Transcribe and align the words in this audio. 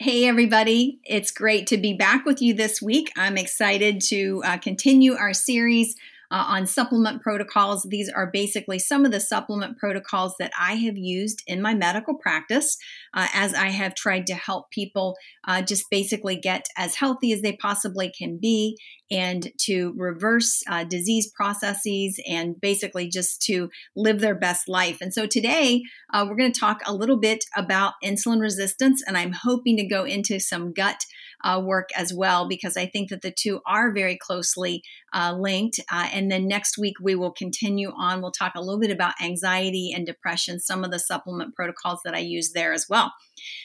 Hey, 0.00 0.28
everybody. 0.28 1.00
It's 1.02 1.32
great 1.32 1.66
to 1.66 1.76
be 1.76 1.92
back 1.92 2.24
with 2.24 2.40
you 2.40 2.54
this 2.54 2.80
week. 2.80 3.10
I'm 3.16 3.36
excited 3.36 4.00
to 4.02 4.40
uh, 4.44 4.58
continue 4.58 5.14
our 5.16 5.34
series 5.34 5.96
uh, 6.30 6.44
on 6.48 6.66
supplement 6.66 7.22
protocols. 7.22 7.86
These 7.88 8.08
are 8.08 8.30
basically 8.30 8.78
some 8.78 9.04
of 9.04 9.12
the 9.12 9.20
supplement 9.20 9.78
protocols 9.78 10.34
that 10.38 10.52
I 10.58 10.74
have 10.74 10.96
used 10.96 11.42
in 11.46 11.62
my 11.62 11.74
medical 11.74 12.14
practice 12.14 12.76
uh, 13.14 13.28
as 13.34 13.54
I 13.54 13.68
have 13.68 13.94
tried 13.94 14.26
to 14.28 14.34
help 14.34 14.70
people 14.70 15.16
uh, 15.46 15.62
just 15.62 15.90
basically 15.90 16.36
get 16.36 16.66
as 16.76 16.96
healthy 16.96 17.32
as 17.32 17.42
they 17.42 17.52
possibly 17.52 18.12
can 18.16 18.38
be 18.38 18.76
and 19.10 19.52
to 19.58 19.94
reverse 19.96 20.62
uh, 20.68 20.84
disease 20.84 21.30
processes 21.34 22.20
and 22.28 22.60
basically 22.60 23.08
just 23.08 23.40
to 23.42 23.70
live 23.96 24.20
their 24.20 24.34
best 24.34 24.68
life. 24.68 24.98
And 25.00 25.14
so 25.14 25.26
today 25.26 25.82
uh, 26.12 26.26
we're 26.28 26.36
going 26.36 26.52
to 26.52 26.60
talk 26.60 26.80
a 26.86 26.94
little 26.94 27.16
bit 27.16 27.44
about 27.56 27.94
insulin 28.04 28.40
resistance, 28.40 29.02
and 29.06 29.16
I'm 29.16 29.32
hoping 29.32 29.76
to 29.78 29.86
go 29.86 30.04
into 30.04 30.38
some 30.38 30.72
gut 30.72 31.04
uh, 31.44 31.60
work 31.64 31.88
as 31.96 32.12
well, 32.12 32.48
because 32.48 32.76
I 32.76 32.86
think 32.86 33.10
that 33.10 33.22
the 33.22 33.30
two 33.30 33.60
are 33.66 33.92
very 33.92 34.16
closely 34.16 34.82
uh, 35.14 35.34
linked. 35.38 35.80
Uh, 35.90 36.08
and 36.12 36.30
then 36.30 36.48
next 36.48 36.78
week, 36.78 36.96
we 37.00 37.14
will 37.14 37.32
continue 37.32 37.92
on. 37.96 38.20
We'll 38.20 38.32
talk 38.32 38.52
a 38.54 38.60
little 38.60 38.80
bit 38.80 38.90
about 38.90 39.14
anxiety 39.22 39.92
and 39.94 40.06
depression, 40.06 40.60
some 40.60 40.84
of 40.84 40.90
the 40.90 40.98
supplement 40.98 41.54
protocols 41.54 42.00
that 42.04 42.14
I 42.14 42.18
use 42.18 42.52
there 42.52 42.72
as 42.72 42.86
well. 42.88 43.12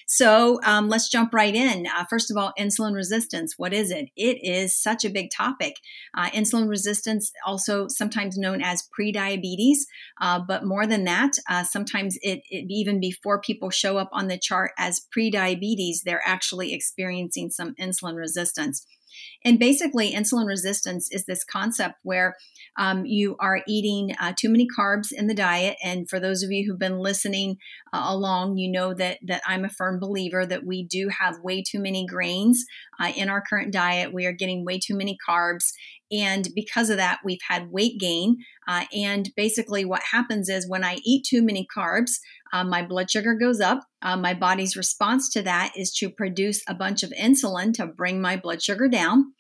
So 0.08 0.60
um, 0.64 0.90
let's 0.90 1.10
jump 1.10 1.34
right 1.34 1.54
in. 1.54 1.88
Uh, 1.88 2.06
first 2.10 2.30
of 2.30 2.38
all, 2.38 2.54
insulin 2.60 2.94
resistance. 2.94 3.56
What 3.58 3.74
is 3.74 3.92
it? 3.92 4.10
It 4.16 4.40
is 4.44 4.76
such 4.76 5.06
a 5.06 5.10
big 5.10 5.30
topic. 5.36 5.78
Uh, 6.16 6.30
insulin 6.30 6.70
resistance, 6.70 7.32
also 7.46 7.88
sometimes 7.88 8.38
known 8.38 8.62
as 8.62 8.88
prediabetes, 8.98 9.80
uh, 10.22 10.40
but 10.40 10.66
more 10.66 10.86
than 10.86 11.04
that, 11.06 11.32
uh, 11.50 11.64
sometimes 11.64 12.18
it, 12.22 12.42
it, 12.50 12.66
even 12.70 13.00
before 13.00 13.42
people 13.42 13.70
show 13.70 13.98
up 13.98 14.10
on 14.12 14.28
the 14.28 14.38
chart 14.38 14.72
as 14.78 15.02
prediabetes, 15.16 16.04
they're 16.04 16.22
actually 16.26 16.74
experiencing 16.74 17.50
some 17.50 17.76
insulin 17.76 18.16
resistance. 18.16 18.86
And 19.46 19.60
basically, 19.60 20.14
insulin 20.14 20.48
resistance 20.48 21.10
is 21.12 21.26
this 21.26 21.44
concept 21.44 21.96
where 22.04 22.36
um, 22.78 23.06
you 23.06 23.36
are 23.40 23.62
eating 23.68 24.16
uh, 24.20 24.34
too 24.38 24.50
many 24.50 24.68
carbs 24.68 25.12
in 25.12 25.28
the 25.28 25.34
diet. 25.34 25.78
And 25.84 26.10
for 26.10 26.20
those 26.20 26.44
of 26.44 26.52
you 26.52 26.66
who've 26.66 26.80
been 26.80 27.00
listening 27.00 27.58
uh, 27.92 28.06
along, 28.06 28.58
you 28.58 28.72
know 28.72 28.94
that 28.94 29.20
that 29.28 29.42
I'm 29.46 29.66
a 29.66 29.70
firm 29.70 30.00
believer 30.00 30.46
that 30.46 30.66
we 30.66 30.84
do 30.84 31.10
have 31.10 31.40
way 31.44 31.62
too 31.62 31.80
many 31.80 32.06
grains 32.06 32.64
uh, 33.00 33.12
in 33.16 33.30
our 33.30 33.42
current 33.42 33.74
diet. 33.74 34.14
We 34.14 34.26
are 34.26 34.32
getting 34.32 34.66
way 34.66 34.80
too 34.80 34.96
many 34.96 35.18
carbs, 35.28 35.74
and 36.12 36.48
because 36.56 36.90
of 36.90 36.98
that, 36.98 37.20
we've 37.24 37.40
had 37.48 37.72
weight 37.72 38.00
gain. 38.00 38.38
Uh, 38.68 38.86
and 38.96 39.30
basically, 39.36 39.84
what 39.84 40.04
happens 40.12 40.48
is 40.48 40.70
when 40.70 40.84
I 40.84 41.00
eat 41.04 41.26
too 41.26 41.44
many 41.44 41.68
carbs, 41.76 42.20
uh, 42.54 42.64
my 42.64 42.86
blood 42.86 43.10
sugar 43.10 43.34
goes 43.34 43.60
up. 43.60 43.82
Uh, 44.02 44.16
my 44.16 44.34
body's 44.34 44.78
response 44.78 45.30
to 45.32 45.42
that 45.42 45.74
is 45.76 45.92
to 45.96 46.10
produce 46.10 46.62
a 46.68 46.76
bunch 46.76 47.02
of 47.02 47.12
insulin 47.20 47.74
to 47.74 47.88
bring 47.88 48.22
my 48.22 48.38
blood 48.38 48.62
sugar 48.62 48.88
down. 48.88 49.33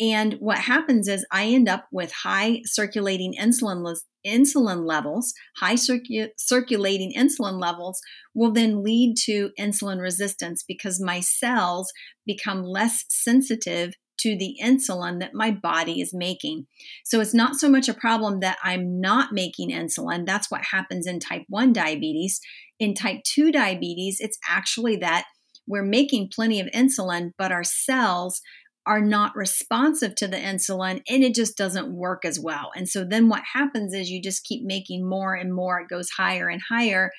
And 0.00 0.34
what 0.34 0.58
happens 0.58 1.08
is 1.08 1.26
I 1.32 1.46
end 1.46 1.68
up 1.68 1.86
with 1.90 2.12
high 2.12 2.62
circulating 2.64 3.34
insulin 3.34 3.96
insulin 4.24 4.86
levels. 4.86 5.34
High 5.56 5.74
circu- 5.74 6.30
circulating 6.36 7.12
insulin 7.16 7.60
levels 7.60 8.00
will 8.34 8.52
then 8.52 8.82
lead 8.82 9.16
to 9.24 9.50
insulin 9.58 10.00
resistance 10.00 10.64
because 10.66 11.00
my 11.00 11.20
cells 11.20 11.92
become 12.26 12.62
less 12.62 13.04
sensitive 13.08 13.94
to 14.18 14.36
the 14.36 14.56
insulin 14.62 15.20
that 15.20 15.34
my 15.34 15.50
body 15.50 16.00
is 16.00 16.12
making. 16.12 16.66
So 17.04 17.20
it's 17.20 17.34
not 17.34 17.56
so 17.56 17.68
much 17.68 17.88
a 17.88 17.94
problem 17.94 18.40
that 18.40 18.58
I'm 18.62 19.00
not 19.00 19.32
making 19.32 19.70
insulin. 19.70 20.26
That's 20.26 20.50
what 20.50 20.66
happens 20.72 21.06
in 21.06 21.20
type 21.20 21.44
1 21.48 21.72
diabetes. 21.72 22.40
In 22.78 22.94
type 22.94 23.22
2 23.24 23.52
diabetes, 23.52 24.18
it's 24.20 24.38
actually 24.48 24.96
that 24.96 25.26
we're 25.66 25.84
making 25.84 26.30
plenty 26.34 26.60
of 26.60 26.66
insulin, 26.68 27.32
but 27.38 27.52
our 27.52 27.64
cells 27.64 28.40
are 28.88 29.02
not 29.02 29.36
responsive 29.36 30.14
to 30.14 30.26
the 30.26 30.38
insulin 30.38 31.02
and 31.08 31.22
it 31.22 31.34
just 31.34 31.58
doesn't 31.58 31.92
work 31.92 32.24
as 32.24 32.40
well. 32.40 32.70
And 32.74 32.88
so 32.88 33.04
then 33.04 33.28
what 33.28 33.42
happens 33.52 33.92
is 33.92 34.08
you 34.08 34.22
just 34.22 34.44
keep 34.44 34.64
making 34.64 35.06
more 35.06 35.34
and 35.34 35.54
more, 35.54 35.80
it 35.80 35.88
goes 35.88 36.08
higher 36.08 36.48
and 36.48 36.62
higher. 36.70 37.10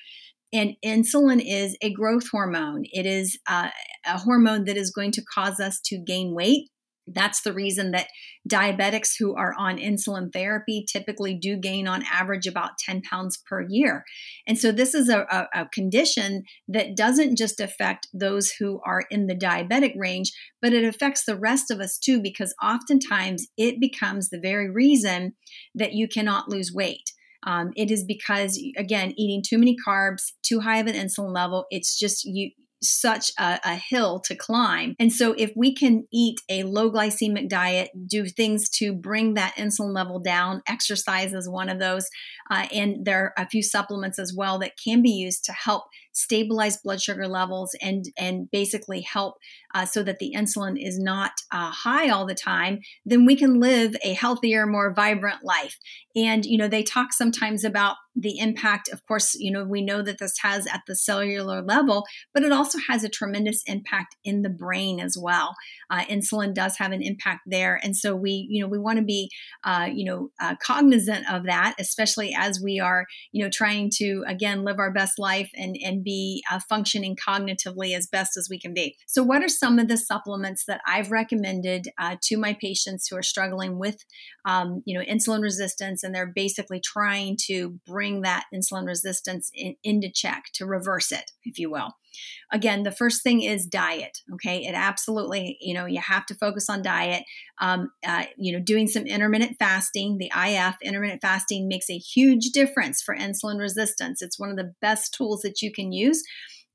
And 0.52 0.74
insulin 0.84 1.40
is 1.46 1.76
a 1.80 1.92
growth 1.92 2.28
hormone. 2.28 2.82
It 2.86 3.06
is 3.06 3.38
uh, 3.48 3.70
a 4.04 4.18
hormone 4.18 4.64
that 4.64 4.76
is 4.76 4.90
going 4.90 5.12
to 5.12 5.22
cause 5.32 5.60
us 5.60 5.80
to 5.84 5.98
gain 5.98 6.34
weight 6.34 6.68
that's 7.06 7.42
the 7.42 7.52
reason 7.52 7.90
that 7.92 8.08
diabetics 8.48 9.12
who 9.18 9.34
are 9.34 9.54
on 9.58 9.78
insulin 9.78 10.32
therapy 10.32 10.84
typically 10.90 11.34
do 11.34 11.56
gain 11.56 11.86
on 11.86 12.04
average 12.10 12.46
about 12.46 12.78
10 12.78 13.02
pounds 13.02 13.38
per 13.48 13.66
year. 13.68 14.04
And 14.46 14.58
so 14.58 14.72
this 14.72 14.94
is 14.94 15.08
a, 15.08 15.20
a, 15.30 15.62
a, 15.62 15.68
condition 15.68 16.44
that 16.68 16.96
doesn't 16.96 17.36
just 17.36 17.60
affect 17.60 18.08
those 18.12 18.52
who 18.58 18.80
are 18.84 19.04
in 19.10 19.26
the 19.26 19.34
diabetic 19.34 19.94
range, 19.96 20.32
but 20.62 20.72
it 20.72 20.84
affects 20.84 21.24
the 21.24 21.36
rest 21.36 21.70
of 21.70 21.80
us 21.80 21.98
too, 21.98 22.20
because 22.20 22.54
oftentimes 22.62 23.48
it 23.56 23.80
becomes 23.80 24.30
the 24.30 24.40
very 24.40 24.70
reason 24.70 25.34
that 25.74 25.92
you 25.92 26.08
cannot 26.08 26.48
lose 26.48 26.72
weight. 26.72 27.12
Um, 27.46 27.70
it 27.74 27.90
is 27.90 28.04
because 28.04 28.62
again 28.76 29.14
eating 29.16 29.42
too 29.46 29.56
many 29.56 29.74
carbs 29.86 30.32
too 30.42 30.60
high 30.60 30.78
of 30.78 30.86
an 30.86 30.94
insulin 30.94 31.34
level 31.34 31.64
it's 31.70 31.98
just 31.98 32.26
you 32.26 32.50
such 32.82 33.30
a, 33.38 33.60
a, 33.64 33.74
hill 33.74 34.20
to 34.20 34.34
climb. 34.34 34.94
And 34.98 35.12
so, 35.12 35.34
if 35.36 35.52
we 35.54 35.74
can 35.74 36.06
eat 36.12 36.40
a 36.48 36.62
low 36.62 36.90
glycemic 36.90 37.48
diet, 37.48 37.90
do 38.06 38.26
things 38.26 38.68
to 38.70 38.92
bring 38.92 39.34
that 39.34 39.54
insulin 39.56 39.94
level 39.94 40.18
down, 40.18 40.62
exercise 40.66 41.32
is 41.32 41.48
one 41.48 41.68
of 41.68 41.78
those, 41.78 42.08
uh, 42.50 42.66
and 42.72 43.04
there 43.04 43.34
are 43.36 43.44
a 43.44 43.48
few 43.48 43.62
supplements 43.62 44.18
as 44.18 44.34
well 44.34 44.58
that 44.58 44.78
can 44.82 45.02
be 45.02 45.10
used 45.10 45.44
to 45.44 45.52
help 45.52 45.84
stabilize 46.12 46.76
blood 46.78 47.00
sugar 47.00 47.28
levels 47.28 47.74
and 47.80 48.06
and 48.18 48.50
basically 48.50 49.00
help 49.00 49.36
uh, 49.74 49.84
so 49.84 50.02
that 50.02 50.18
the 50.18 50.34
insulin 50.36 50.74
is 50.76 50.98
not 50.98 51.32
uh, 51.52 51.70
high 51.70 52.08
all 52.08 52.26
the 52.26 52.34
time, 52.34 52.80
then 53.04 53.24
we 53.24 53.36
can 53.36 53.60
live 53.60 53.94
a 54.02 54.14
healthier, 54.14 54.66
more 54.66 54.92
vibrant 54.92 55.44
life. 55.44 55.78
And 56.16 56.44
you 56.44 56.58
know, 56.58 56.68
they 56.68 56.82
talk 56.82 57.12
sometimes 57.12 57.64
about 57.64 57.96
the 58.20 58.38
impact. 58.38 58.88
Of 58.92 59.04
course, 59.06 59.34
you 59.34 59.50
know, 59.50 59.64
we 59.64 59.82
know 59.82 60.02
that 60.02 60.18
this 60.18 60.34
has 60.42 60.66
at 60.66 60.82
the 60.86 60.96
cellular 60.96 61.62
level, 61.62 62.04
but 62.34 62.42
it 62.42 62.52
also 62.52 62.78
has 62.88 63.04
a 63.04 63.08
tremendous 63.08 63.62
impact 63.66 64.16
in 64.24 64.42
the 64.42 64.50
brain 64.50 65.00
as 65.00 65.16
well. 65.20 65.54
Uh, 65.90 66.04
insulin 66.04 66.54
does 66.54 66.76
have 66.78 66.92
an 66.92 67.02
impact 67.02 67.40
there, 67.46 67.80
and 67.82 67.96
so 67.96 68.14
we, 68.14 68.46
you 68.50 68.62
know, 68.62 68.68
we 68.68 68.78
want 68.78 68.98
to 68.98 69.04
be, 69.04 69.30
uh, 69.64 69.88
you 69.92 70.04
know, 70.04 70.30
uh, 70.40 70.54
cognizant 70.62 71.30
of 71.30 71.44
that, 71.44 71.74
especially 71.78 72.34
as 72.36 72.60
we 72.62 72.78
are, 72.78 73.06
you 73.32 73.42
know, 73.42 73.50
trying 73.50 73.90
to 73.92 74.24
again 74.26 74.64
live 74.64 74.78
our 74.78 74.92
best 74.92 75.18
life 75.18 75.50
and 75.54 75.76
and 75.82 76.04
be 76.04 76.42
uh, 76.50 76.60
functioning 76.68 77.16
cognitively 77.16 77.96
as 77.96 78.06
best 78.06 78.36
as 78.36 78.48
we 78.50 78.58
can 78.58 78.74
be. 78.74 78.96
So, 79.06 79.22
what 79.22 79.42
are 79.42 79.48
some 79.48 79.78
of 79.78 79.88
the 79.88 79.96
supplements 79.96 80.64
that 80.66 80.80
I've 80.86 81.10
recommended 81.10 81.88
uh, 81.98 82.16
to 82.24 82.36
my 82.36 82.56
patients 82.60 83.08
who 83.08 83.16
are 83.16 83.22
struggling 83.22 83.78
with, 83.78 84.04
um, 84.44 84.82
you 84.84 84.98
know, 84.98 85.04
insulin 85.04 85.42
resistance, 85.42 86.02
and 86.02 86.14
they're 86.14 86.32
basically 86.34 86.80
trying 86.80 87.36
to 87.46 87.78
bring 87.86 88.09
that 88.22 88.44
insulin 88.54 88.86
resistance 88.86 89.50
in, 89.54 89.76
into 89.82 90.10
check 90.12 90.46
to 90.54 90.66
reverse 90.66 91.12
it, 91.12 91.32
if 91.44 91.58
you 91.58 91.70
will. 91.70 91.94
Again, 92.52 92.82
the 92.82 92.90
first 92.90 93.22
thing 93.22 93.42
is 93.42 93.66
diet. 93.66 94.18
Okay, 94.34 94.64
it 94.64 94.74
absolutely, 94.74 95.56
you 95.60 95.72
know, 95.72 95.86
you 95.86 96.00
have 96.00 96.26
to 96.26 96.34
focus 96.34 96.68
on 96.68 96.82
diet. 96.82 97.22
Um, 97.60 97.92
uh, 98.06 98.24
you 98.36 98.52
know, 98.52 98.62
doing 98.62 98.88
some 98.88 99.06
intermittent 99.06 99.56
fasting, 99.58 100.18
the 100.18 100.32
IF, 100.36 100.74
intermittent 100.82 101.22
fasting 101.22 101.68
makes 101.68 101.88
a 101.88 101.96
huge 101.96 102.50
difference 102.50 103.00
for 103.00 103.16
insulin 103.16 103.60
resistance. 103.60 104.20
It's 104.20 104.38
one 104.38 104.50
of 104.50 104.56
the 104.56 104.74
best 104.80 105.14
tools 105.14 105.42
that 105.42 105.62
you 105.62 105.72
can 105.72 105.92
use 105.92 106.22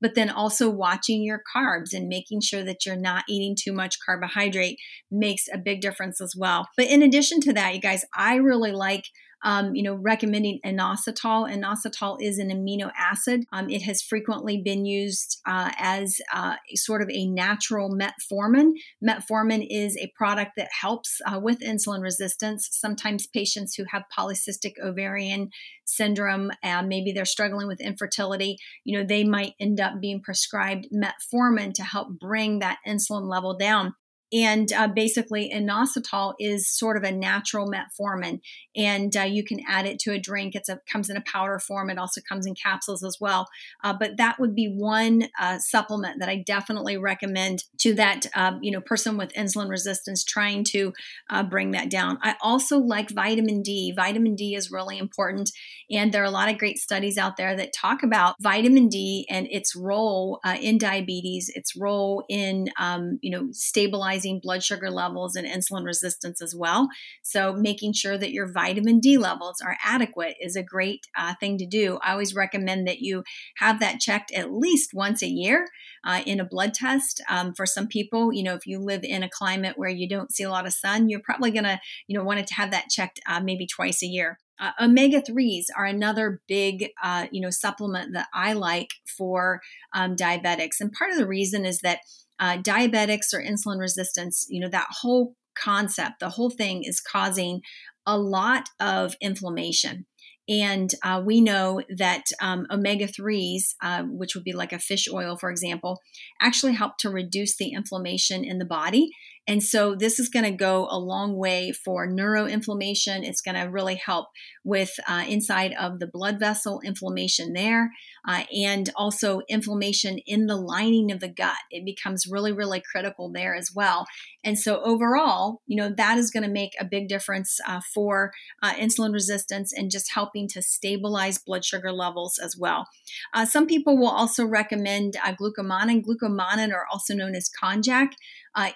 but 0.00 0.14
then 0.14 0.30
also 0.30 0.68
watching 0.68 1.22
your 1.22 1.42
carbs 1.56 1.92
and 1.92 2.08
making 2.08 2.40
sure 2.40 2.62
that 2.62 2.84
you're 2.84 2.96
not 2.96 3.24
eating 3.28 3.56
too 3.58 3.72
much 3.72 3.98
carbohydrate 4.04 4.78
makes 5.10 5.46
a 5.52 5.58
big 5.58 5.80
difference 5.80 6.20
as 6.20 6.34
well. 6.36 6.68
But 6.76 6.86
in 6.86 7.02
addition 7.02 7.40
to 7.42 7.52
that, 7.54 7.74
you 7.74 7.80
guys, 7.80 8.04
I 8.14 8.36
really 8.36 8.72
like 8.72 9.04
um, 9.44 9.74
you 9.74 9.82
know, 9.82 9.94
recommending 9.94 10.60
inositol. 10.64 11.50
Inositol 11.50 12.18
is 12.20 12.38
an 12.38 12.48
amino 12.48 12.90
acid. 12.96 13.44
Um, 13.52 13.68
it 13.70 13.82
has 13.82 14.02
frequently 14.02 14.60
been 14.62 14.86
used 14.86 15.40
uh, 15.46 15.70
as 15.78 16.20
uh, 16.32 16.56
sort 16.74 17.02
of 17.02 17.10
a 17.10 17.26
natural 17.26 17.90
metformin. 17.90 18.72
Metformin 19.06 19.66
is 19.68 19.96
a 19.96 20.12
product 20.16 20.52
that 20.56 20.68
helps 20.80 21.20
uh, 21.26 21.38
with 21.38 21.60
insulin 21.60 22.02
resistance. 22.02 22.68
Sometimes 22.72 23.26
patients 23.26 23.74
who 23.74 23.84
have 23.90 24.04
polycystic 24.16 24.74
ovarian 24.82 25.50
syndrome, 25.84 26.50
maybe 26.84 27.12
they're 27.12 27.24
struggling 27.24 27.68
with 27.68 27.80
infertility, 27.80 28.56
you 28.84 28.98
know, 28.98 29.06
they 29.06 29.22
might 29.22 29.54
end 29.60 29.80
up 29.80 30.00
being 30.00 30.20
prescribed 30.20 30.88
metformin 30.92 31.72
to 31.74 31.84
help 31.84 32.18
bring 32.18 32.58
that 32.58 32.78
insulin 32.86 33.28
level 33.28 33.56
down. 33.56 33.94
And 34.32 34.72
uh, 34.72 34.88
basically, 34.88 35.52
inositol 35.54 36.34
is 36.40 36.68
sort 36.68 36.96
of 36.96 37.04
a 37.04 37.12
natural 37.12 37.70
metformin, 37.70 38.40
and 38.74 39.16
uh, 39.16 39.22
you 39.22 39.44
can 39.44 39.60
add 39.68 39.86
it 39.86 40.00
to 40.00 40.12
a 40.12 40.18
drink. 40.18 40.56
It 40.56 40.66
comes 40.90 41.08
in 41.08 41.16
a 41.16 41.20
powder 41.20 41.60
form. 41.60 41.90
It 41.90 41.98
also 41.98 42.20
comes 42.28 42.44
in 42.44 42.56
capsules 42.56 43.04
as 43.04 43.18
well. 43.20 43.48
Uh, 43.84 43.94
but 43.98 44.16
that 44.16 44.40
would 44.40 44.54
be 44.54 44.66
one 44.66 45.28
uh, 45.40 45.58
supplement 45.60 46.18
that 46.18 46.28
I 46.28 46.42
definitely 46.44 46.96
recommend 46.96 47.64
to 47.78 47.94
that 47.94 48.26
um, 48.34 48.58
you 48.62 48.72
know 48.72 48.80
person 48.80 49.16
with 49.16 49.32
insulin 49.34 49.70
resistance 49.70 50.24
trying 50.24 50.64
to 50.64 50.92
uh, 51.30 51.44
bring 51.44 51.70
that 51.70 51.88
down. 51.88 52.18
I 52.20 52.34
also 52.40 52.78
like 52.78 53.10
vitamin 53.10 53.62
D. 53.62 53.92
Vitamin 53.94 54.34
D 54.34 54.56
is 54.56 54.72
really 54.72 54.98
important, 54.98 55.52
and 55.88 56.10
there 56.10 56.22
are 56.22 56.26
a 56.26 56.30
lot 56.30 56.50
of 56.50 56.58
great 56.58 56.78
studies 56.78 57.16
out 57.16 57.36
there 57.36 57.56
that 57.56 57.72
talk 57.72 58.02
about 58.02 58.34
vitamin 58.40 58.88
D 58.88 59.24
and 59.30 59.46
its 59.52 59.76
role 59.76 60.40
uh, 60.44 60.56
in 60.60 60.78
diabetes, 60.78 61.48
its 61.54 61.76
role 61.76 62.24
in 62.28 62.70
um, 62.76 63.20
you 63.22 63.30
know 63.30 63.50
stabilizing 63.52 64.15
blood 64.42 64.62
sugar 64.62 64.90
levels 64.90 65.36
and 65.36 65.46
insulin 65.46 65.84
resistance 65.84 66.40
as 66.40 66.54
well. 66.54 66.88
So, 67.22 67.52
making 67.52 67.92
sure 67.92 68.18
that 68.18 68.32
your 68.32 68.50
vitamin 68.50 69.00
D 69.00 69.18
levels 69.18 69.60
are 69.60 69.76
adequate 69.84 70.36
is 70.40 70.56
a 70.56 70.62
great 70.62 71.06
uh, 71.16 71.34
thing 71.40 71.58
to 71.58 71.66
do. 71.66 71.98
I 72.02 72.12
always 72.12 72.34
recommend 72.34 72.86
that 72.86 73.00
you 73.00 73.24
have 73.56 73.80
that 73.80 74.00
checked 74.00 74.32
at 74.32 74.52
least 74.52 74.90
once 74.94 75.22
a 75.22 75.28
year 75.28 75.66
uh, 76.04 76.22
in 76.26 76.40
a 76.40 76.44
blood 76.44 76.74
test. 76.74 77.22
Um, 77.28 77.52
for 77.54 77.66
some 77.66 77.86
people, 77.86 78.32
you 78.32 78.42
know, 78.42 78.54
if 78.54 78.66
you 78.66 78.78
live 78.78 79.02
in 79.04 79.22
a 79.22 79.30
climate 79.30 79.74
where 79.76 79.90
you 79.90 80.08
don't 80.08 80.32
see 80.32 80.44
a 80.44 80.50
lot 80.50 80.66
of 80.66 80.72
sun, 80.72 81.08
you're 81.08 81.20
probably 81.20 81.50
going 81.50 81.64
to, 81.64 81.80
you 82.06 82.16
know, 82.16 82.24
want 82.24 82.46
to 82.46 82.54
have 82.54 82.70
that 82.70 82.88
checked 82.90 83.20
uh, 83.28 83.40
maybe 83.40 83.66
twice 83.66 84.02
a 84.02 84.06
year. 84.06 84.38
Uh, 84.58 84.70
omega 84.80 85.20
3s 85.20 85.66
are 85.76 85.84
another 85.84 86.40
big 86.48 86.90
uh, 87.02 87.26
you 87.30 87.40
know 87.42 87.50
supplement 87.50 88.14
that 88.14 88.26
i 88.32 88.52
like 88.54 88.88
for 89.18 89.60
um, 89.94 90.16
diabetics 90.16 90.80
and 90.80 90.92
part 90.92 91.10
of 91.10 91.18
the 91.18 91.26
reason 91.26 91.66
is 91.66 91.80
that 91.80 91.98
uh, 92.38 92.58
diabetics 92.58 93.32
or 93.32 93.42
insulin 93.42 93.80
resistance, 93.80 94.46
you 94.48 94.60
know, 94.60 94.68
that 94.68 94.88
whole 94.90 95.34
concept, 95.58 96.20
the 96.20 96.30
whole 96.30 96.50
thing 96.50 96.82
is 96.84 97.00
causing 97.00 97.60
a 98.06 98.18
lot 98.18 98.68
of 98.80 99.14
inflammation. 99.20 100.06
And 100.48 100.90
uh, 101.02 101.22
we 101.24 101.40
know 101.40 101.82
that 101.96 102.22
um, 102.40 102.66
omega 102.70 103.08
3s, 103.08 103.74
uh, 103.82 104.04
which 104.04 104.34
would 104.34 104.44
be 104.44 104.52
like 104.52 104.72
a 104.72 104.78
fish 104.78 105.08
oil, 105.12 105.36
for 105.36 105.50
example, 105.50 106.00
actually 106.40 106.74
help 106.74 106.98
to 106.98 107.10
reduce 107.10 107.56
the 107.56 107.72
inflammation 107.72 108.44
in 108.44 108.58
the 108.58 108.64
body. 108.64 109.10
And 109.46 109.62
so 109.62 109.94
this 109.94 110.18
is 110.18 110.28
going 110.28 110.44
to 110.44 110.50
go 110.50 110.88
a 110.90 110.98
long 110.98 111.36
way 111.36 111.72
for 111.72 112.08
neuroinflammation. 112.08 113.22
It's 113.22 113.40
going 113.40 113.54
to 113.54 113.70
really 113.70 113.94
help 113.94 114.28
with 114.66 114.98
uh, 115.08 115.24
inside 115.28 115.72
of 115.78 116.00
the 116.00 116.08
blood 116.08 116.40
vessel 116.40 116.80
inflammation 116.84 117.52
there 117.52 117.92
uh, 118.26 118.42
and 118.52 118.90
also 118.96 119.40
inflammation 119.48 120.18
in 120.26 120.46
the 120.46 120.56
lining 120.56 121.12
of 121.12 121.20
the 121.20 121.28
gut. 121.28 121.56
It 121.70 121.84
becomes 121.84 122.26
really, 122.26 122.50
really 122.50 122.82
critical 122.82 123.30
there 123.30 123.54
as 123.54 123.70
well. 123.72 124.06
And 124.42 124.58
so 124.58 124.82
overall, 124.82 125.62
you 125.68 125.76
know, 125.76 125.94
that 125.96 126.18
is 126.18 126.32
going 126.32 126.42
to 126.42 126.50
make 126.50 126.72
a 126.80 126.84
big 126.84 127.06
difference 127.08 127.60
uh, 127.64 127.80
for 127.94 128.32
uh, 128.60 128.72
insulin 128.72 129.12
resistance 129.12 129.72
and 129.72 129.88
just 129.88 130.12
helping 130.12 130.48
to 130.48 130.62
stabilize 130.62 131.38
blood 131.38 131.64
sugar 131.64 131.92
levels 131.92 132.36
as 132.36 132.56
well. 132.58 132.88
Uh, 133.32 133.46
some 133.46 133.68
people 133.68 133.96
will 133.96 134.10
also 134.10 134.44
recommend 134.44 135.16
uh, 135.24 135.32
glucomannan. 135.32 136.04
Glucomannan, 136.04 136.72
or 136.72 136.86
also 136.92 137.14
known 137.14 137.36
as 137.36 137.48
konjac, 137.62 138.08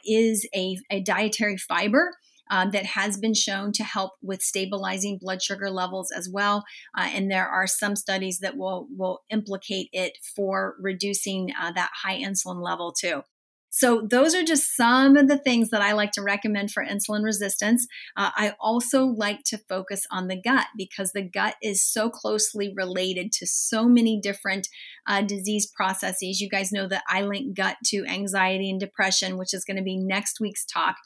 is 0.07 0.49
a, 0.55 0.77
a 0.89 1.01
dietary 1.01 1.57
fiber 1.57 2.13
um, 2.50 2.73
that 2.73 2.85
has 2.85 3.17
been 3.17 3.35
shown 3.35 3.73
to 3.73 3.85
help 3.85 4.12
with 4.23 4.43
stabilizing 4.43 5.19
blood 5.19 5.43
sugar 5.43 5.70
levels 5.70 6.11
as 6.11 6.29
well. 6.29 6.64
Uh, 6.97 7.08
and 7.12 7.31
there 7.31 7.49
are 7.49 7.67
some 7.67 7.97
studies 7.97 8.41
that 8.41 8.56
will, 8.56 8.88
will 8.97 9.23
implicate 9.31 9.88
it 9.93 10.19
for 10.37 10.75
reducing 10.81 11.50
uh, 11.61 11.73
that 11.73 11.91
high 12.02 12.19
insulin 12.19 12.62
level 12.62 12.93
too. 12.93 13.23
So, 13.73 14.02
those 14.02 14.35
are 14.35 14.43
just 14.43 14.76
some 14.76 15.17
of 15.17 15.29
the 15.29 15.38
things 15.38 15.70
that 15.70 15.81
I 15.81 15.93
like 15.93 16.11
to 16.12 16.23
recommend 16.23 16.73
for 16.73 16.85
insulin 16.85 17.23
resistance. 17.23 17.87
Uh, 18.17 18.31
I 18.35 18.55
also 18.58 19.05
like 19.05 19.44
to 19.44 19.58
focus 19.69 20.08
on 20.11 20.26
the 20.26 20.35
gut 20.35 20.67
because 20.76 21.12
the 21.12 21.23
gut 21.23 21.55
is 21.62 21.81
so 21.81 22.11
closely 22.11 22.75
related 22.76 23.31
to 23.35 23.47
so 23.47 23.88
many 23.88 24.20
different 24.20 24.67
uh, 25.06 25.23
disease 25.23 25.70
processes. 25.73 26.41
You 26.41 26.49
guys 26.49 26.73
know 26.73 26.88
that 26.88 27.05
I 27.08 27.23
link 27.23 27.56
gut 27.56 27.76
to 27.87 28.05
anxiety 28.06 28.70
and 28.70 28.81
depression, 28.81 29.38
which 29.38 29.55
is 29.55 29.64
going 29.64 29.76
to 29.76 29.85
be 29.85 29.97
next 29.97 30.41
week's 30.41 30.64
talk. 30.64 30.97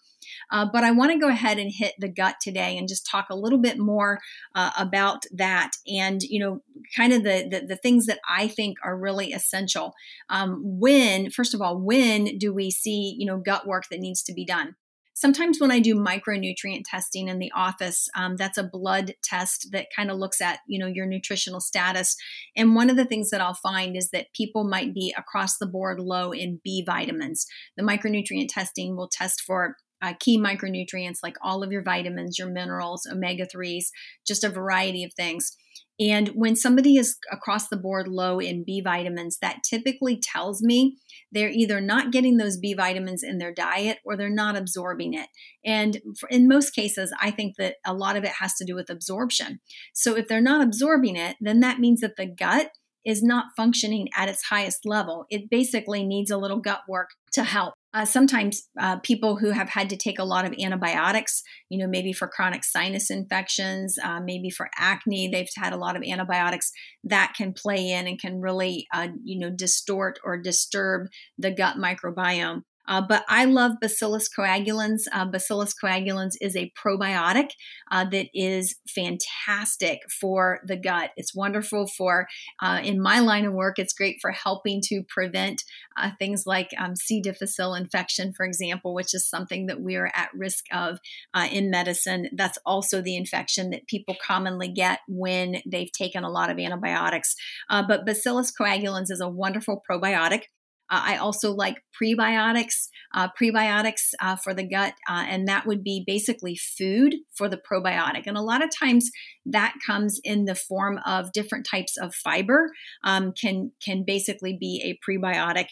Uh, 0.50 0.66
but 0.70 0.84
I 0.84 0.90
want 0.90 1.12
to 1.12 1.18
go 1.18 1.28
ahead 1.28 1.58
and 1.58 1.70
hit 1.72 1.94
the 1.98 2.08
gut 2.08 2.36
today 2.40 2.76
and 2.76 2.88
just 2.88 3.06
talk 3.06 3.26
a 3.30 3.36
little 3.36 3.58
bit 3.58 3.78
more 3.78 4.18
uh, 4.54 4.70
about 4.78 5.24
that 5.32 5.72
and, 5.86 6.22
you 6.22 6.40
know, 6.40 6.60
kind 6.96 7.12
of 7.12 7.22
the, 7.22 7.48
the, 7.50 7.66
the, 7.66 7.76
things 7.76 8.06
that 8.06 8.20
I 8.28 8.48
think 8.48 8.78
are 8.82 8.96
really 8.96 9.32
essential. 9.32 9.94
Um, 10.30 10.60
when, 10.64 11.30
first 11.30 11.54
of 11.54 11.60
all, 11.60 11.78
when 11.78 12.38
do 12.38 12.52
we 12.52 12.70
see, 12.70 13.14
you 13.18 13.26
know, 13.26 13.38
gut 13.38 13.66
work 13.66 13.84
that 13.90 14.00
needs 14.00 14.22
to 14.24 14.32
be 14.32 14.44
done? 14.44 14.76
sometimes 15.14 15.60
when 15.60 15.70
I 15.70 15.78
do 15.78 15.94
micronutrient 15.94 16.82
testing 16.84 17.28
in 17.28 17.38
the 17.38 17.52
office, 17.54 18.08
um, 18.16 18.36
that's 18.36 18.58
a 18.58 18.64
blood 18.64 19.14
test 19.22 19.68
that 19.72 19.86
kind 19.94 20.10
of 20.10 20.18
looks 20.18 20.40
at 20.40 20.58
you 20.66 20.78
know 20.78 20.86
your 20.86 21.06
nutritional 21.06 21.60
status. 21.60 22.16
And 22.56 22.74
one 22.74 22.90
of 22.90 22.96
the 22.96 23.04
things 23.04 23.30
that 23.30 23.40
I'll 23.40 23.54
find 23.54 23.96
is 23.96 24.10
that 24.10 24.32
people 24.34 24.64
might 24.64 24.92
be 24.92 25.14
across 25.16 25.56
the 25.56 25.66
board 25.66 26.00
low 26.00 26.32
in 26.32 26.60
B 26.62 26.84
vitamins. 26.84 27.46
The 27.76 27.84
micronutrient 27.84 28.48
testing 28.48 28.96
will 28.96 29.08
test 29.08 29.40
for 29.40 29.76
uh, 30.04 30.14
key 30.20 30.38
micronutrients 30.38 31.18
like 31.22 31.36
all 31.42 31.62
of 31.62 31.72
your 31.72 31.82
vitamins, 31.82 32.38
your 32.38 32.48
minerals, 32.48 33.06
omega 33.10 33.46
3s, 33.46 33.86
just 34.26 34.44
a 34.44 34.48
variety 34.48 35.04
of 35.04 35.12
things. 35.14 35.56
And 36.00 36.28
when 36.30 36.56
somebody 36.56 36.96
is 36.96 37.16
across 37.30 37.68
the 37.68 37.76
board 37.76 38.08
low 38.08 38.40
in 38.40 38.64
B 38.64 38.80
vitamins, 38.80 39.38
that 39.40 39.62
typically 39.62 40.20
tells 40.20 40.60
me 40.60 40.96
they're 41.30 41.50
either 41.50 41.80
not 41.80 42.10
getting 42.10 42.36
those 42.36 42.56
B 42.56 42.74
vitamins 42.74 43.22
in 43.22 43.38
their 43.38 43.54
diet 43.54 43.98
or 44.04 44.16
they're 44.16 44.28
not 44.28 44.56
absorbing 44.56 45.14
it. 45.14 45.28
And 45.64 46.00
in 46.30 46.48
most 46.48 46.70
cases, 46.70 47.14
I 47.20 47.30
think 47.30 47.54
that 47.58 47.76
a 47.86 47.94
lot 47.94 48.16
of 48.16 48.24
it 48.24 48.32
has 48.40 48.54
to 48.56 48.64
do 48.64 48.74
with 48.74 48.90
absorption. 48.90 49.60
So 49.94 50.16
if 50.16 50.26
they're 50.26 50.40
not 50.40 50.64
absorbing 50.64 51.14
it, 51.14 51.36
then 51.40 51.60
that 51.60 51.78
means 51.78 52.00
that 52.00 52.16
the 52.16 52.26
gut 52.26 52.72
is 53.04 53.22
not 53.22 53.46
functioning 53.56 54.08
at 54.16 54.28
its 54.28 54.44
highest 54.44 54.84
level. 54.84 55.26
It 55.30 55.50
basically 55.50 56.04
needs 56.04 56.30
a 56.30 56.38
little 56.38 56.60
gut 56.60 56.80
work 56.88 57.10
to 57.32 57.44
help. 57.44 57.73
Uh, 57.94 58.04
sometimes 58.04 58.68
uh, 58.80 58.98
people 58.98 59.36
who 59.36 59.50
have 59.50 59.68
had 59.68 59.88
to 59.88 59.96
take 59.96 60.18
a 60.18 60.24
lot 60.24 60.44
of 60.44 60.52
antibiotics, 60.60 61.44
you 61.68 61.78
know, 61.78 61.86
maybe 61.86 62.12
for 62.12 62.26
chronic 62.26 62.64
sinus 62.64 63.08
infections, 63.08 63.96
uh, 64.02 64.20
maybe 64.20 64.50
for 64.50 64.68
acne, 64.76 65.28
they've 65.28 65.48
had 65.56 65.72
a 65.72 65.76
lot 65.76 65.96
of 65.96 66.02
antibiotics 66.02 66.72
that 67.04 67.34
can 67.36 67.52
play 67.52 67.90
in 67.90 68.08
and 68.08 68.20
can 68.20 68.40
really, 68.40 68.88
uh, 68.92 69.08
you 69.22 69.38
know, 69.38 69.48
distort 69.48 70.18
or 70.24 70.36
disturb 70.36 71.06
the 71.38 71.52
gut 71.52 71.76
microbiome. 71.76 72.62
Uh, 72.86 73.02
but 73.06 73.24
I 73.28 73.44
love 73.44 73.72
Bacillus 73.80 74.28
coagulans. 74.28 75.02
Uh, 75.12 75.24
Bacillus 75.24 75.74
coagulans 75.74 76.34
is 76.40 76.56
a 76.56 76.72
probiotic 76.72 77.50
uh, 77.90 78.04
that 78.10 78.28
is 78.34 78.76
fantastic 78.88 80.00
for 80.10 80.60
the 80.66 80.76
gut. 80.76 81.10
It's 81.16 81.34
wonderful 81.34 81.86
for, 81.86 82.26
uh, 82.60 82.80
in 82.82 83.00
my 83.00 83.20
line 83.20 83.44
of 83.44 83.52
work, 83.52 83.78
it's 83.78 83.94
great 83.94 84.18
for 84.20 84.30
helping 84.30 84.80
to 84.86 85.02
prevent 85.08 85.62
uh, 85.96 86.10
things 86.18 86.46
like 86.46 86.70
um, 86.78 86.96
C. 86.96 87.20
difficile 87.20 87.74
infection, 87.74 88.32
for 88.32 88.44
example, 88.44 88.94
which 88.94 89.14
is 89.14 89.28
something 89.28 89.66
that 89.66 89.80
we 89.80 89.96
are 89.96 90.10
at 90.14 90.30
risk 90.34 90.64
of 90.72 90.98
uh, 91.32 91.48
in 91.50 91.70
medicine. 91.70 92.28
That's 92.32 92.58
also 92.66 93.00
the 93.00 93.16
infection 93.16 93.70
that 93.70 93.86
people 93.86 94.16
commonly 94.20 94.68
get 94.68 95.00
when 95.08 95.62
they've 95.66 95.92
taken 95.92 96.24
a 96.24 96.30
lot 96.30 96.50
of 96.50 96.58
antibiotics. 96.58 97.34
but 97.70 98.04
Bacillus 98.04 98.52
coagulans 98.52 99.10
is 99.10 99.20
a 99.20 99.28
wonderful 99.28 99.82
probiotic. 99.88 100.44
Uh, 100.90 101.02
I 101.04 101.16
also 101.16 101.52
like 101.52 101.82
prebiotics, 102.00 102.88
uh, 103.14 103.28
prebiotics 103.40 104.10
uh, 104.20 104.36
for 104.36 104.54
the 104.54 104.66
gut, 104.66 104.94
uh, 105.08 105.24
and 105.28 105.48
that 105.48 105.66
would 105.66 105.82
be 105.82 106.04
basically 106.06 106.56
food 106.56 107.14
for 107.36 107.48
the 107.48 107.56
probiotic. 107.58 108.24
And 108.26 108.36
a 108.36 108.42
lot 108.42 108.62
of 108.62 108.70
times 108.70 109.10
that 109.46 109.74
comes 109.84 110.20
in 110.24 110.44
the 110.44 110.54
form 110.54 111.00
of 111.06 111.32
different 111.32 111.66
types 111.66 111.96
of 111.96 112.14
fiber. 112.14 112.70
Um, 113.02 113.32
can 113.32 113.72
can 113.84 114.04
basically 114.04 114.56
be 114.58 114.82
a 114.84 114.98
prebiotic. 115.08 115.66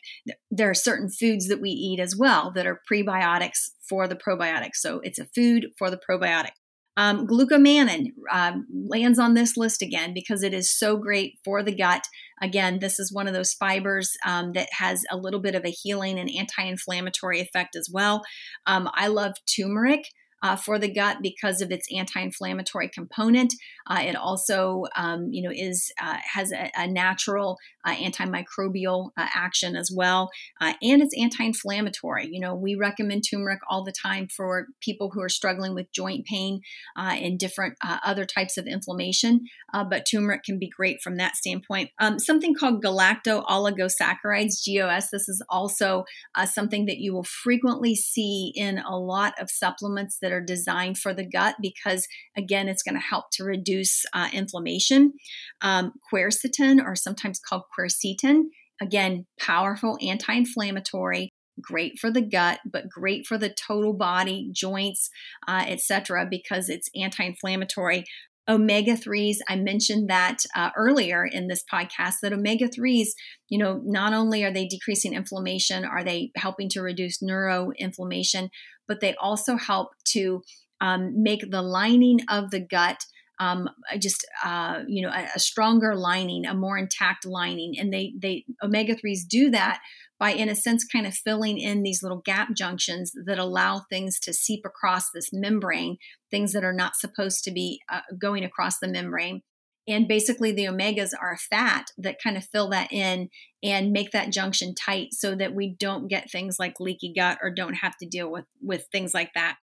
There 0.50 0.70
are 0.70 0.74
certain 0.74 1.08
foods 1.08 1.48
that 1.48 1.60
we 1.60 1.70
eat 1.70 2.00
as 2.00 2.16
well 2.16 2.50
that 2.52 2.66
are 2.66 2.80
prebiotics 2.90 3.70
for 3.88 4.08
the 4.08 4.16
probiotic. 4.16 4.70
So 4.74 5.00
it's 5.00 5.18
a 5.18 5.26
food 5.26 5.68
for 5.78 5.90
the 5.90 5.98
probiotic. 5.98 6.52
Um, 6.96 7.26
glucomannan 7.26 8.08
uh, 8.30 8.52
lands 8.70 9.18
on 9.18 9.34
this 9.34 9.56
list 9.56 9.80
again 9.80 10.12
because 10.12 10.42
it 10.42 10.52
is 10.52 10.70
so 10.70 10.96
great 10.96 11.38
for 11.44 11.62
the 11.62 11.74
gut. 11.74 12.04
Again, 12.42 12.80
this 12.80 12.98
is 12.98 13.12
one 13.12 13.26
of 13.26 13.34
those 13.34 13.54
fibers 13.54 14.14
um, 14.26 14.52
that 14.52 14.68
has 14.72 15.02
a 15.10 15.16
little 15.16 15.40
bit 15.40 15.54
of 15.54 15.64
a 15.64 15.70
healing 15.70 16.18
and 16.18 16.30
anti 16.30 16.62
inflammatory 16.62 17.40
effect 17.40 17.76
as 17.76 17.88
well. 17.90 18.22
Um, 18.66 18.90
I 18.92 19.06
love 19.06 19.32
turmeric. 19.46 20.04
Uh, 20.42 20.56
for 20.56 20.78
the 20.78 20.92
gut 20.92 21.18
because 21.22 21.60
of 21.60 21.70
its 21.70 21.86
anti-inflammatory 21.94 22.88
component. 22.88 23.54
Uh, 23.86 24.00
it 24.02 24.16
also, 24.16 24.84
um, 24.96 25.28
you 25.30 25.42
know, 25.42 25.52
is 25.54 25.92
uh, 26.00 26.18
has 26.34 26.52
a, 26.52 26.70
a 26.76 26.86
natural 26.86 27.58
uh, 27.84 27.94
antimicrobial 27.94 29.10
uh, 29.16 29.26
action 29.34 29.76
as 29.76 29.90
well, 29.94 30.30
uh, 30.60 30.74
and 30.82 31.02
it's 31.02 31.16
anti-inflammatory. 31.18 32.28
You 32.30 32.40
know, 32.40 32.54
we 32.54 32.74
recommend 32.74 33.24
turmeric 33.28 33.60
all 33.68 33.84
the 33.84 33.92
time 33.92 34.28
for 34.28 34.68
people 34.80 35.10
who 35.10 35.20
are 35.20 35.28
struggling 35.28 35.74
with 35.74 35.92
joint 35.92 36.26
pain 36.26 36.60
and 36.96 37.38
different 37.38 37.76
other 37.82 38.24
types 38.24 38.56
of 38.56 38.66
inflammation. 38.66 39.46
but 39.72 40.06
turmeric 40.10 40.44
can 40.44 40.58
be 40.58 40.68
great 40.68 41.00
from 41.02 41.16
that 41.16 41.36
standpoint. 41.36 41.90
Um, 41.98 42.18
something 42.18 42.54
called 42.54 42.82
galacto 42.82 43.44
oligosaccharides 43.46 44.64
(GOS). 44.64 45.10
This 45.10 45.28
is 45.28 45.42
also 45.48 46.04
something 46.44 46.86
that 46.86 46.98
you 46.98 47.12
will 47.12 47.24
frequently 47.24 47.94
see 47.94 48.52
in 48.54 48.78
a 48.78 48.96
lot 48.96 49.34
of 49.40 49.50
supplements 49.50 50.18
that 50.22 50.31
are 50.32 50.40
designed 50.40 50.98
for 50.98 51.14
the 51.14 51.24
gut 51.24 51.56
because, 51.60 52.06
again, 52.36 52.68
it's 52.68 52.82
going 52.82 52.94
to 52.94 53.00
help 53.00 53.26
to 53.32 53.44
reduce 53.44 54.04
uh, 54.12 54.28
inflammation. 54.32 55.12
Um, 55.60 55.92
quercetin, 56.12 56.84
or 56.84 56.96
sometimes 56.96 57.38
called 57.38 57.64
quercetin, 57.78 58.44
again, 58.80 59.26
powerful 59.38 59.98
anti 60.02 60.34
inflammatory. 60.34 61.28
Great 61.60 61.98
for 61.98 62.10
the 62.10 62.22
gut, 62.22 62.60
but 62.64 62.88
great 62.88 63.26
for 63.26 63.36
the 63.36 63.50
total 63.50 63.92
body, 63.92 64.50
joints, 64.52 65.10
uh, 65.46 65.64
etc., 65.68 66.26
because 66.28 66.70
it's 66.70 66.88
anti-inflammatory 66.96 68.04
omega 68.48 68.94
3s 68.96 69.36
i 69.48 69.54
mentioned 69.54 70.10
that 70.10 70.38
uh, 70.56 70.70
earlier 70.76 71.24
in 71.24 71.46
this 71.46 71.62
podcast 71.72 72.14
that 72.22 72.32
omega 72.32 72.66
3s 72.68 73.10
you 73.48 73.56
know 73.56 73.80
not 73.84 74.12
only 74.12 74.42
are 74.42 74.52
they 74.52 74.66
decreasing 74.66 75.14
inflammation 75.14 75.84
are 75.84 76.02
they 76.02 76.30
helping 76.36 76.68
to 76.68 76.80
reduce 76.80 77.22
neuroinflammation 77.22 78.48
but 78.88 79.00
they 79.00 79.14
also 79.16 79.56
help 79.56 79.90
to 80.04 80.42
um, 80.80 81.22
make 81.22 81.50
the 81.50 81.62
lining 81.62 82.20
of 82.28 82.50
the 82.50 82.60
gut 82.60 83.04
um, 83.38 83.68
just 83.98 84.24
uh, 84.44 84.82
you 84.86 85.02
know 85.02 85.10
a, 85.10 85.26
a, 85.34 85.40
stronger 85.40 85.96
lining, 85.96 86.46
a 86.46 86.54
more 86.54 86.78
intact 86.78 87.26
lining, 87.26 87.74
and 87.78 87.92
they 87.92 88.12
they 88.16 88.44
omega 88.62 88.94
threes 88.94 89.24
do 89.24 89.50
that 89.50 89.80
by 90.20 90.30
in 90.30 90.48
a 90.48 90.54
sense 90.54 90.84
kind 90.84 91.06
of 91.06 91.14
filling 91.14 91.58
in 91.58 91.82
these 91.82 92.02
little 92.02 92.22
gap 92.24 92.54
junctions 92.54 93.12
that 93.26 93.40
allow 93.40 93.80
things 93.90 94.20
to 94.20 94.32
seep 94.32 94.64
across 94.64 95.10
this 95.10 95.32
membrane, 95.32 95.96
things 96.30 96.52
that 96.52 96.62
are 96.62 96.72
not 96.72 96.94
supposed 96.94 97.42
to 97.42 97.50
be 97.50 97.80
uh, 97.90 98.02
going 98.16 98.44
across 98.44 98.78
the 98.78 98.86
membrane. 98.86 99.42
And 99.88 100.06
basically, 100.06 100.52
the 100.52 100.66
omegas 100.66 101.10
are 101.20 101.36
fat 101.50 101.86
that 101.98 102.22
kind 102.22 102.36
of 102.36 102.44
fill 102.44 102.70
that 102.70 102.92
in 102.92 103.28
and 103.62 103.92
make 103.92 104.12
that 104.12 104.30
junction 104.30 104.74
tight 104.74 105.08
so 105.12 105.34
that 105.34 105.54
we 105.54 105.74
don't 105.78 106.08
get 106.08 106.30
things 106.30 106.56
like 106.58 106.80
leaky 106.80 107.12
gut 107.14 107.38
or 107.42 107.50
don't 107.50 107.74
have 107.74 107.96
to 107.98 108.06
deal 108.06 108.30
with, 108.30 108.44
with 108.60 108.86
things 108.92 109.12
like 109.12 109.32
that. 109.34 109.56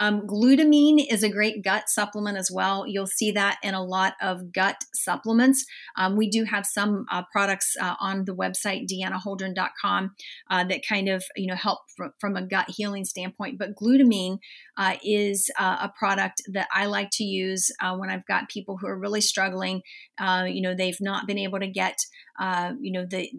Um, 0.00 0.26
glutamine 0.26 1.04
is 1.10 1.22
a 1.22 1.28
great 1.28 1.64
gut 1.64 1.88
supplement 1.88 2.38
as 2.38 2.50
well. 2.50 2.86
You'll 2.86 3.06
see 3.06 3.32
that 3.32 3.58
in 3.62 3.74
a 3.74 3.84
lot 3.84 4.14
of 4.22 4.52
gut 4.52 4.84
supplements. 4.94 5.64
Um, 5.96 6.16
we 6.16 6.28
do 6.30 6.44
have 6.44 6.66
some 6.66 7.06
uh, 7.10 7.22
products 7.32 7.76
uh, 7.80 7.94
on 8.00 8.24
the 8.24 8.34
website 8.34 8.86
deannaholdren.com 8.88 10.14
uh, 10.50 10.64
that 10.64 10.82
kind 10.88 11.08
of 11.08 11.24
you 11.36 11.46
know 11.46 11.56
help 11.56 11.80
from, 11.96 12.12
from 12.20 12.36
a 12.36 12.46
gut 12.46 12.66
healing 12.68 13.04
standpoint. 13.04 13.58
But 13.58 13.74
glutamine 13.74 14.38
uh, 14.76 14.96
is 15.02 15.50
uh, 15.58 15.78
a 15.82 15.92
product 15.98 16.42
that 16.52 16.68
I 16.72 16.86
like 16.86 17.10
to 17.12 17.24
use 17.24 17.70
uh, 17.82 17.96
when 17.96 18.10
I've 18.10 18.26
got 18.26 18.48
people 18.48 18.78
who 18.78 18.86
are 18.86 18.98
really 18.98 19.20
struggling. 19.20 19.82
you 20.20 20.62
know, 20.62 20.74
they've 20.74 21.00
not 21.00 21.26
been 21.26 21.38
able 21.38 21.58
to 21.58 21.68
get 21.68 21.96
you 22.80 22.92
know 22.92 23.04
the 23.04 23.30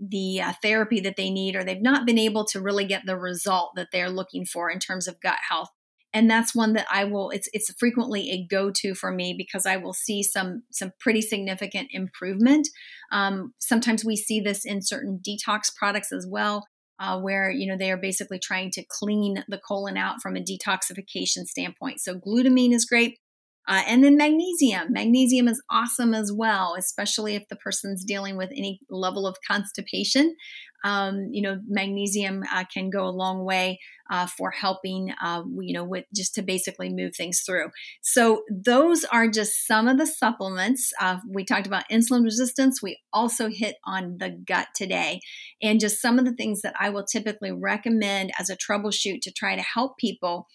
the 0.00 0.40
therapy 0.60 1.00
that 1.00 1.14
they 1.16 1.30
need 1.30 1.54
or 1.54 1.62
they've 1.62 1.80
not 1.80 2.04
been 2.04 2.18
able 2.18 2.44
to 2.44 2.60
really 2.60 2.84
get 2.84 3.06
the 3.06 3.16
result 3.16 3.72
that 3.76 3.88
they're 3.92 4.10
looking 4.10 4.44
for 4.44 4.70
in 4.70 4.80
terms 4.80 5.06
of 5.06 5.20
gut 5.20 5.38
health 5.48 5.70
and 6.12 6.30
that's 6.30 6.54
one 6.54 6.72
that 6.74 6.86
I 6.90 7.04
will 7.04 7.30
it's 7.30 7.48
it's 7.52 7.72
frequently 7.78 8.30
a 8.30 8.46
go-to 8.46 8.94
for 8.94 9.12
me 9.12 9.34
because 9.36 9.66
I 9.66 9.76
will 9.76 9.92
see 9.92 10.22
some 10.22 10.62
some 10.70 10.92
pretty 11.00 11.22
significant 11.22 11.88
improvement. 11.92 12.68
Um, 13.12 13.54
sometimes 13.58 14.04
we 14.04 14.16
see 14.16 14.40
this 14.40 14.64
in 14.64 14.82
certain 14.82 15.20
detox 15.26 15.74
products 15.74 16.12
as 16.12 16.26
well. 16.28 16.66
Uh, 16.98 17.18
where 17.18 17.50
you 17.50 17.66
know 17.66 17.78
they 17.78 17.90
are 17.90 17.96
basically 17.96 18.38
trying 18.38 18.70
to 18.70 18.84
clean 18.84 19.42
the 19.48 19.58
colon 19.66 19.96
out 19.96 20.20
from 20.20 20.36
a 20.36 20.40
detoxification 20.40 21.46
standpoint. 21.46 21.98
So 21.98 22.14
glutamine 22.14 22.74
is 22.74 22.84
great. 22.84 23.18
Uh, 23.70 23.84
and 23.86 24.02
then 24.02 24.16
magnesium. 24.16 24.92
Magnesium 24.92 25.46
is 25.46 25.62
awesome 25.70 26.12
as 26.12 26.32
well, 26.32 26.74
especially 26.76 27.36
if 27.36 27.46
the 27.46 27.54
person's 27.54 28.04
dealing 28.04 28.36
with 28.36 28.50
any 28.50 28.80
level 28.90 29.28
of 29.28 29.36
constipation. 29.48 30.34
Um, 30.82 31.28
you 31.30 31.40
know, 31.40 31.58
magnesium 31.68 32.42
uh, 32.52 32.64
can 32.72 32.90
go 32.90 33.06
a 33.06 33.10
long 33.10 33.44
way 33.44 33.78
uh, 34.10 34.26
for 34.26 34.50
helping, 34.50 35.12
uh, 35.22 35.42
you 35.60 35.72
know, 35.72 35.84
with 35.84 36.06
just 36.12 36.34
to 36.34 36.42
basically 36.42 36.92
move 36.92 37.12
things 37.14 37.42
through. 37.46 37.68
So 38.00 38.42
those 38.50 39.04
are 39.04 39.28
just 39.28 39.68
some 39.68 39.86
of 39.86 39.98
the 39.98 40.06
supplements. 40.06 40.90
Uh, 41.00 41.18
we 41.32 41.44
talked 41.44 41.68
about 41.68 41.88
insulin 41.92 42.24
resistance. 42.24 42.82
We 42.82 42.98
also 43.12 43.48
hit 43.50 43.76
on 43.84 44.16
the 44.18 44.30
gut 44.30 44.68
today, 44.74 45.20
and 45.62 45.78
just 45.78 46.02
some 46.02 46.18
of 46.18 46.24
the 46.24 46.34
things 46.34 46.62
that 46.62 46.74
I 46.80 46.90
will 46.90 47.04
typically 47.04 47.52
recommend 47.52 48.32
as 48.36 48.50
a 48.50 48.56
troubleshoot 48.56 49.20
to 49.22 49.32
try 49.32 49.54
to 49.54 49.62
help 49.62 49.96
people 49.96 50.48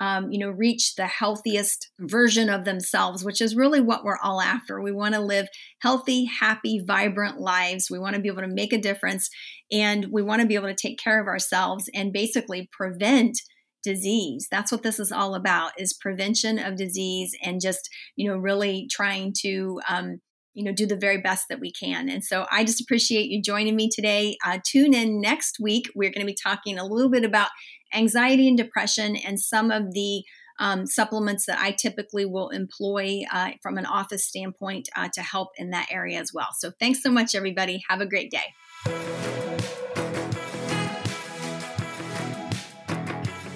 um, 0.00 0.32
you 0.32 0.38
know, 0.38 0.50
reach 0.50 0.94
the 0.94 1.06
healthiest 1.06 1.90
version 2.00 2.48
of 2.48 2.64
themselves, 2.64 3.22
which 3.22 3.40
is 3.40 3.54
really 3.54 3.80
what 3.80 4.02
we're 4.02 4.18
all 4.22 4.40
after. 4.40 4.80
We 4.80 4.92
want 4.92 5.14
to 5.14 5.20
live 5.20 5.48
healthy, 5.82 6.24
happy, 6.24 6.82
vibrant 6.84 7.38
lives. 7.38 7.88
We 7.90 7.98
want 7.98 8.16
to 8.16 8.22
be 8.22 8.28
able 8.28 8.42
to 8.42 8.48
make 8.48 8.72
a 8.72 8.80
difference 8.80 9.28
and 9.70 10.06
we 10.10 10.22
want 10.22 10.40
to 10.40 10.48
be 10.48 10.54
able 10.54 10.68
to 10.68 10.74
take 10.74 10.98
care 10.98 11.20
of 11.20 11.26
ourselves 11.26 11.88
and 11.94 12.12
basically 12.12 12.68
prevent 12.72 13.38
disease. 13.82 14.48
That's 14.50 14.72
what 14.72 14.82
this 14.82 14.98
is 14.98 15.12
all 15.12 15.34
about 15.34 15.72
is 15.78 15.94
prevention 15.94 16.58
of 16.58 16.76
disease 16.76 17.36
and 17.42 17.60
just, 17.60 17.88
you 18.16 18.28
know, 18.28 18.36
really 18.36 18.86
trying 18.90 19.34
to, 19.40 19.80
um, 19.88 20.20
you 20.54 20.64
know 20.64 20.72
do 20.72 20.86
the 20.86 20.96
very 20.96 21.18
best 21.18 21.46
that 21.48 21.60
we 21.60 21.72
can. 21.72 22.08
And 22.08 22.24
so 22.24 22.46
i 22.50 22.64
just 22.64 22.80
appreciate 22.80 23.30
you 23.30 23.42
joining 23.42 23.76
me 23.76 23.88
today. 23.88 24.36
Uh, 24.44 24.58
tune 24.64 24.94
in 24.94 25.20
next 25.20 25.58
week. 25.60 25.90
We're 25.94 26.10
going 26.10 26.26
to 26.26 26.32
be 26.32 26.36
talking 26.40 26.78
a 26.78 26.84
little 26.84 27.10
bit 27.10 27.24
about 27.24 27.50
anxiety 27.94 28.48
and 28.48 28.56
depression 28.56 29.16
and 29.16 29.40
some 29.40 29.70
of 29.70 29.92
the 29.92 30.22
um, 30.58 30.86
supplements 30.86 31.46
that 31.46 31.58
i 31.58 31.70
typically 31.70 32.26
will 32.26 32.50
employ 32.50 33.22
uh, 33.32 33.50
from 33.62 33.78
an 33.78 33.86
office 33.86 34.24
standpoint 34.24 34.88
uh, 34.94 35.08
to 35.14 35.22
help 35.22 35.48
in 35.56 35.70
that 35.70 35.88
area 35.90 36.18
as 36.18 36.32
well. 36.34 36.48
So 36.58 36.70
thanks 36.78 37.02
so 37.02 37.10
much 37.10 37.34
everybody. 37.34 37.82
Have 37.88 38.00
a 38.00 38.06
great 38.06 38.30
day. 38.30 38.54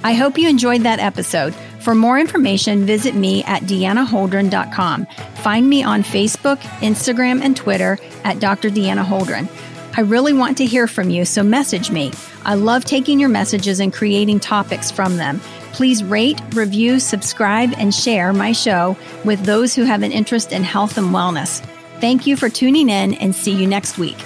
I 0.05 0.13
hope 0.13 0.37
you 0.37 0.51
enjoyed 0.51 0.83
that 0.83 0.99
episode. 0.99 1.55
For 1.85 1.95
more 1.95 2.19
information, 2.19 2.87
visit 2.87 3.15
me 3.15 3.45
at 3.45 3.65
deannaholdren.com. 3.65 5.05
Find 5.05 5.69
me 5.69 5.83
on 5.83 6.03
Facebook, 6.03 6.57
Instagram, 6.81 7.43
and 7.43 7.55
Twitter 7.55 7.99
at 8.25 8.41
Dr. 8.41 8.71
Deanna 8.71 9.05
Holdren. 9.05 9.51
I 9.95 10.01
really 10.01 10.33
want 10.33 10.57
to 10.59 10.65
hear 10.65 10.87
from 10.87 11.11
you, 11.11 11.27
so 11.27 11.43
message 11.43 11.91
me. 11.91 12.11
I 12.47 12.55
love 12.55 12.87
taking 12.87 13.21
your 13.21 13.29
messages 13.29 13.81
and 13.81 13.93
creating 13.93 14.41
topics 14.41 14.91
from 14.91 15.19
them. 15.19 15.41
Please 15.73 16.03
rate, 16.03 16.41
review, 16.55 16.99
subscribe, 17.01 17.75
and 17.77 17.95
share 17.95 18.33
my 18.33 18.53
show 18.53 18.97
with 19.27 19.45
those 19.45 19.75
who 19.75 19.83
have 19.83 20.03
an 20.03 20.11
interest 20.11 20.53
in 20.53 20.65
health 20.65 20.97
and 20.97 21.09
wellness. 21.09 21.63
Thank 22.01 22.27
you 22.27 22.39
for 22.39 22.49
tuning 22.49 22.89
in 22.89 23.13
and 23.15 23.35
see 23.35 23.53
you 23.53 23.67
next 23.67 23.99
week. 23.99 24.17